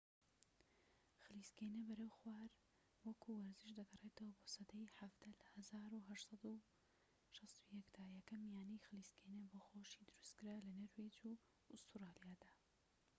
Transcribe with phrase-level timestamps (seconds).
[1.23, 2.51] خلیسکێنە بەرەو خوار
[3.05, 5.31] وەکو وەرزش دەگەڕێتەوە بۆ سەدەی حەڤدە
[5.93, 11.41] لە ١٨٦١ دا یەکەم یانەی خلیسکێنە بۆ خۆشی دروستکرا لە نەرویج و
[11.71, 12.51] ئوستورالیادا